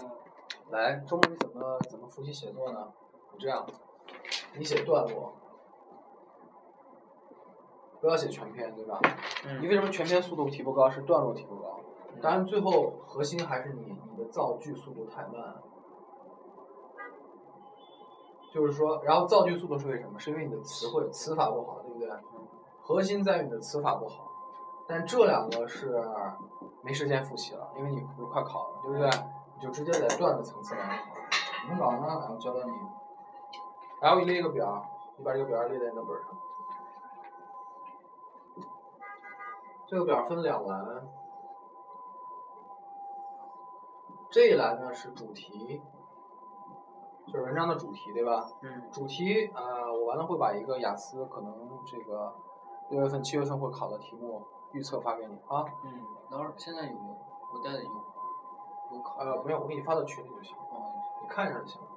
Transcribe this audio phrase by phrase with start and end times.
[0.00, 0.10] 嗯，
[0.70, 2.88] 来，周末你怎么怎么复习写作呢？
[3.32, 3.66] 你这样，
[4.56, 5.32] 你写段落，
[8.00, 8.98] 不要写全篇，对吧？
[9.46, 11.80] 嗯你嗯为什么全篇速度提不高，是段落提不高？
[12.20, 15.56] 当然，最后核心还是你你的造句速度太慢。
[18.52, 20.18] 就是说，然后造句速度是为什么？
[20.18, 22.10] 是因为你的词汇词法不好，对不对？
[22.82, 24.30] 核心在于你的词法不好。
[24.86, 25.98] 但这两个是
[26.82, 29.08] 没时间复习了，因为你不是快考了，对不对？
[29.62, 31.68] 你就直接在段子层次来考。
[31.68, 32.72] 文稿呢，然后教教你，
[34.00, 34.84] 然后给你列一个表，
[35.16, 36.30] 你把这个表列在你的本上。
[39.86, 41.06] 这个表分两栏，
[44.30, 45.80] 这一栏呢是主题，
[47.28, 48.44] 就是文章的主题，对吧？
[48.62, 51.54] 嗯主题啊、呃我完了会把一个雅思可能
[51.86, 52.34] 这个
[52.90, 54.42] 六月份、七月份会考的题目
[54.72, 55.64] 预测发给你啊。
[55.84, 57.16] 嗯，等会儿现在有没有？
[57.52, 57.88] 我带的有
[59.18, 60.92] 呃，没有，我给你发到群里就行，哦，
[61.22, 61.88] 你看一下就行了。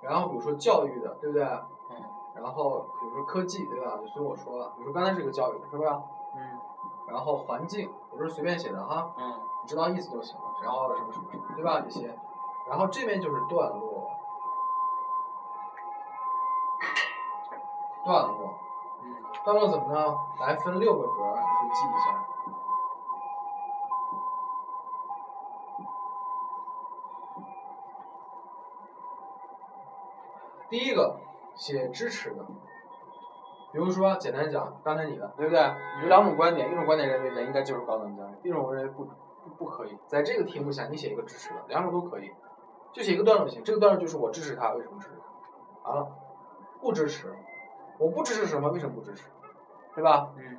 [0.00, 1.44] 然后比如说教育的，对不对？
[1.44, 1.96] 嗯
[2.34, 3.98] 然后比如说科技，对吧？
[3.98, 6.02] 就随我说了，比如说刚才是个教育的，是吧？
[6.34, 6.58] 嗯
[7.06, 10.42] 然后环境，我这是随便写的哈，嗯你知道意思就行了。
[10.62, 11.80] 然后什么什么什么，对吧？
[11.80, 12.18] 这些，
[12.68, 14.10] 然后这边就是段落，
[18.02, 18.54] 段落，
[19.02, 20.18] 嗯段落怎么呢？
[20.40, 22.24] 来分六个格，你可以记一下。
[30.72, 31.20] 第一个
[31.54, 32.42] 写支持的，
[33.72, 35.60] 比如说简单讲，刚才你的对不对？
[36.00, 39.98] 有两种观点，一种观点认为人应该接受高等教育，一种认为不不不可以。
[40.06, 42.32] 在这个题目下，你写一个支持的，两种都可以，
[42.90, 43.62] 就写一个段落就行。
[43.62, 45.14] 这个段落就是我支持他，为什么支持
[45.84, 45.90] 他？
[45.90, 46.08] 完了，
[46.80, 47.30] 不支持，
[47.98, 48.70] 我不支持什么？
[48.70, 49.28] 为什么不支持？
[49.94, 50.30] 对吧？
[50.38, 50.56] 嗯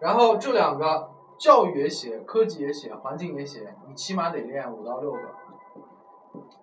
[0.00, 5.18] 然后这两个教育也写，科技也写，环境也写，你起码得练五到六个，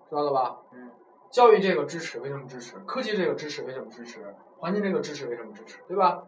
[0.08, 0.58] 知道了吧？
[0.70, 0.89] 嗯
[1.30, 2.76] 教育这个支持为什么支持？
[2.80, 4.34] 科技这个支持为什么支持？
[4.58, 5.78] 环境这个支持为什么支持？
[5.86, 6.24] 对吧？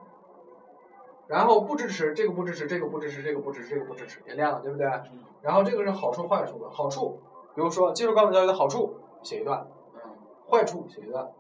[1.27, 4.87] 然后不支持这个不支持，这个不支持，这个不支持，这个不支持，也练了，对不对？
[4.87, 7.21] 嗯然后这个是好处坏处的，好处，
[7.55, 10.01] 比如说接受高等教育的好处，写一段，嗯
[10.49, 11.33] 坏处写一段，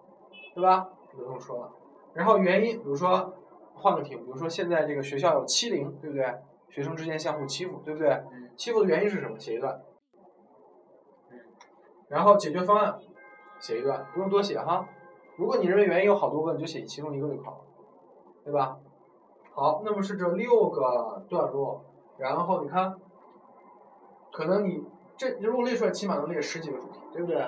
[0.55, 0.89] 对吧？
[1.12, 1.72] 不用说了。
[2.15, 3.33] 然后原因，比如说
[3.75, 6.34] 换个题目，比如说现在这个学校有欺凌，对不对？
[6.69, 8.09] 学生之间相互欺负，对不对？
[8.09, 9.39] 嗯欺负的原因是什么？
[9.39, 9.81] 写一段。
[11.31, 11.39] 嗯
[12.09, 12.99] 然后解决方案，
[13.62, 14.87] 写一段，不用多写哈。
[15.37, 17.59] 如果你认为原因有好多个，你就写其中一个就好了，
[18.45, 18.77] 对吧？
[19.55, 21.83] 好，那么是这六个段落，
[22.19, 22.95] 然后你看，
[24.33, 24.84] 可能你
[25.17, 27.47] 这你如果列出来，起码能列十几个主题，对不对？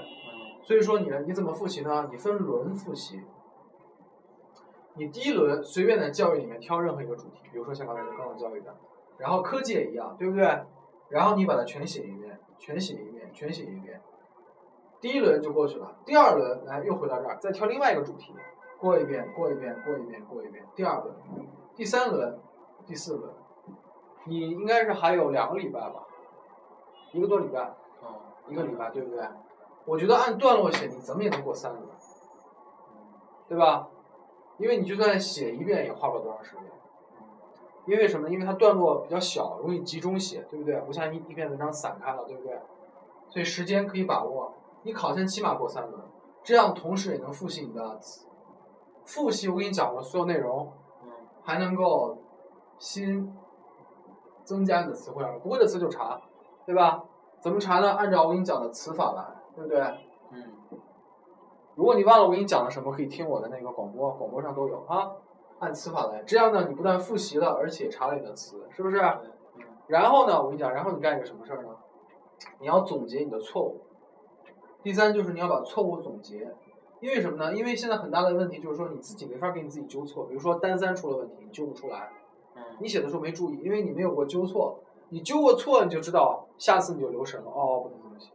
[0.63, 2.09] 所以说你你怎么复习呢？
[2.11, 3.21] 你分轮复习。
[4.97, 8.73] 你第一轮随便在教育里面挑任何一个主题，比如说像刚才这高等教育的，
[9.19, 10.45] 然后科技也一样，对不对？
[11.09, 14.01] 然后你把它全写一遍，全写一遍，全写一遍。
[15.05, 18.33] 第一轮就过去了，第二轮来又回到这儿，再挑另外一个主题，
[18.81, 20.65] 过一遍，过一遍，过一遍，过一遍。
[20.75, 21.15] 第二轮，
[21.77, 22.39] 第三轮，
[22.87, 23.31] 第四轮，
[24.25, 26.07] 你应该是还有两个礼拜吧，
[27.13, 27.61] 一个多礼拜，
[28.01, 28.17] 哦
[28.49, 29.23] 一个礼拜，对不对？
[29.85, 31.83] 我觉得按段落写，你怎么也能过三轮，
[33.47, 33.87] 对吧？
[34.57, 36.65] 因为你就算写一遍也花不了多长时间。
[37.85, 38.31] 因为什么？
[38.31, 40.81] 因为它段落比较小，容易集中写，对不对？
[40.81, 42.59] 不像一一篇文章散开了，对不对？
[43.29, 44.55] 所以时间可以把握。
[44.85, 46.01] 你考前起码过三轮，
[46.43, 48.27] 这样同时也能复习你的词。
[49.05, 50.73] 复习我给你讲的所有内容，
[51.03, 51.11] 嗯
[51.43, 52.17] 还能够
[52.79, 53.35] 新
[54.45, 55.39] 增加你的词汇量。
[55.41, 56.21] 不会的词就查，
[56.67, 57.03] 对吧？
[57.41, 57.93] 怎么查呢？
[57.93, 59.25] 按照我给你讲的词法来，
[59.57, 59.81] 对不对？
[60.31, 60.53] 嗯
[61.75, 65.11] 如果你忘了我给你讲了什么，可以听我的那个广播，广播上都有啊。
[65.61, 69.01] 按词法来，这样呢，你不但复习了，而且查了你的词，是不是？
[69.01, 71.69] 嗯然后呢，我跟你讲，然后你干一个什么事儿呢？
[72.59, 73.81] 你要总结你的错误。
[74.85, 76.55] 第三就是你要把错误总结，
[77.01, 77.57] 因为什么呢？
[77.57, 82.13] 因为现在很大的问题就是说你自己没法给你自己纠错，比如说单三出了问题，你纠不出来，
[82.55, 84.79] 嗯你写的时候没注意，因为你没有过纠错，
[85.09, 88.31] 你纠过错你就知道，下次你就留神了，哦，不能这么写。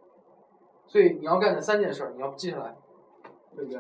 [0.88, 2.75] 所以你要干的三件事儿，你要记下来，
[3.56, 3.79] 对不对？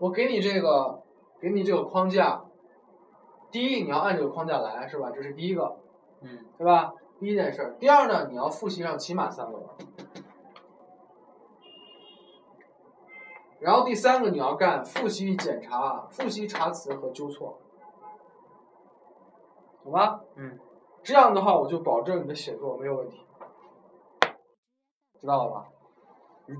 [0.00, 1.00] 我给你这个，
[1.40, 2.44] 给你这个框架，
[3.52, 5.12] 第一你要按这个框架来，是吧？
[5.14, 5.76] 这是第一个，
[6.22, 6.94] 嗯对吧？
[7.20, 7.76] 第一件事儿。
[7.78, 9.62] 第二呢，你要复习上起码三轮
[13.60, 17.58] 然后第三个你要干复习检查、复习查词和纠错，
[19.82, 20.20] 懂吗？
[20.36, 20.58] 嗯
[21.02, 23.24] 这样的话，我就保证你的写作没有问题，
[25.20, 25.64] 知道了吧？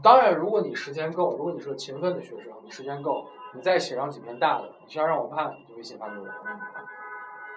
[0.03, 6.25] 当然，如果你时间够，如果你是个勤奋的学生，你时间够，你再写上几篇大的，你需要让我看，你就微信发给我，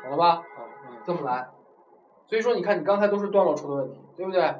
[0.02, 0.36] 懂了吧？
[0.56, 1.50] 好嗯这么来。
[2.28, 4.56] 所以说，你看你刚才都是段落出的问题，对不对？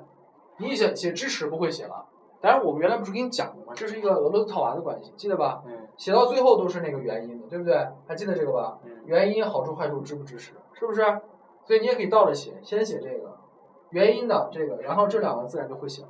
[0.58, 2.06] 你写写支持不会写了，
[2.40, 3.76] 当然我们原来不是给你讲的吗？
[3.76, 5.64] 这是一个俄罗斯套娃的关系，记得吧？
[5.66, 7.88] 嗯写到最后都是那个原因的，对不对？
[8.08, 8.80] 还记得这个吧？
[8.84, 11.02] 嗯原因、好处、坏处、支不支持，是不是？
[11.64, 13.38] 所以你也可以倒着写，先写这个
[13.92, 16.10] 原因的这个，然后这两个自然就会写了，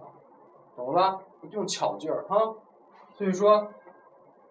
[0.76, 1.20] 懂了吧？
[1.50, 2.56] 用巧劲儿哈。
[3.14, 3.68] 所以说，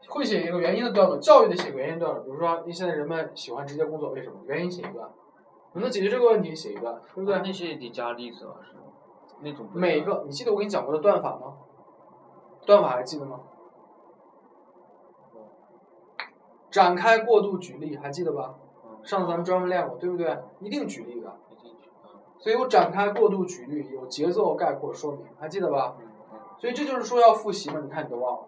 [0.09, 2.23] 会写一个原因的段落，教育的写个原因段落。
[2.23, 4.41] 比如说，你现在人们喜欢直接工作，为什么？
[4.45, 5.09] 原因写一段，
[5.73, 7.41] 能解决这个问题写一段，对不对？
[7.43, 8.83] 那些也得加例子了，是吗？
[9.41, 11.55] 那种每一个，你记得我给你讲过的段法吗？
[12.71, 13.41] 段法还记得吗？
[16.71, 18.55] 展开过度举例还记得吧？
[18.85, 20.39] 嗯上次咱们专门练过，对不对？
[20.61, 21.35] 一定举例的。
[22.39, 25.97] 所以我展开、过度、举例，有节奏、概括、说明，还记得吧？
[26.59, 28.45] 所以这就是说要复习嘛，你看你都忘了，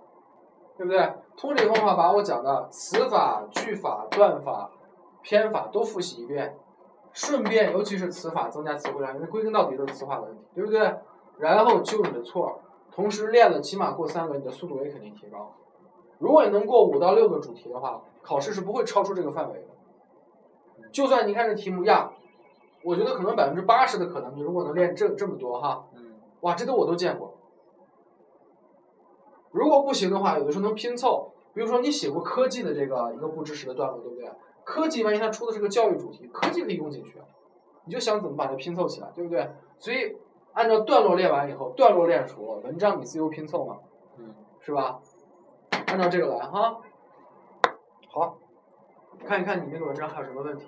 [0.77, 1.01] 对不对？
[1.37, 4.71] 通过这个方法把我讲的词法、句法、段法、
[5.23, 6.57] 篇法都复习一遍，
[7.13, 10.95] 顺便尤其是词法增加词汇量，因为归根到底都是词法的问题，对不对？
[11.39, 12.55] 然后纠你的错儿，
[12.95, 15.55] 同时练了起码过三个，你的速度也肯定提高。
[16.19, 20.89] 如果你能过五到六个主题的话，考试是不会超出这个范围的。
[20.93, 22.13] 就算你看这题目呀，
[22.85, 25.87] 我觉得可能百分之八十的可能，你如果能练这这么多哈，
[26.43, 27.35] 哇，这都我都见过。
[29.51, 31.31] 如果不行的话，有的时候能拼凑。
[31.55, 34.31] 比如说你写过科技的这个一个不支持的段落，对不对？
[34.65, 37.21] 科技万一它出的是个教育主题，科技可以用进去，
[37.85, 39.51] 你就想怎么把它拼凑起来，对不对？
[39.79, 40.17] 所以
[40.55, 43.79] 按照段落练完以后，段落练熟了，文章你自由拼凑嘛，
[44.19, 45.01] 嗯是吧？
[45.87, 46.81] 按照这个来哈。
[48.09, 48.37] 好，
[49.27, 50.67] 看一看你那个文章还有什么问题。